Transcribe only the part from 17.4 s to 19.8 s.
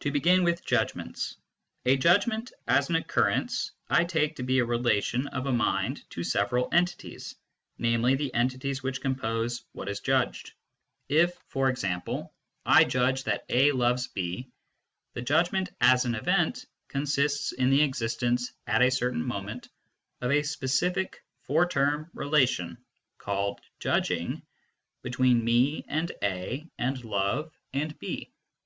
in the existence, at a certain moment,